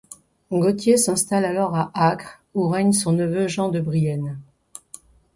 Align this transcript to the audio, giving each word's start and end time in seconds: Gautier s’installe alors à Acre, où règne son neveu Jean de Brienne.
Gautier 0.51 0.97
s’installe 0.97 1.45
alors 1.45 1.75
à 1.75 1.91
Acre, 1.93 2.41
où 2.55 2.67
règne 2.67 2.91
son 2.91 3.11
neveu 3.11 3.47
Jean 3.47 3.69
de 3.69 3.79
Brienne. 3.79 4.39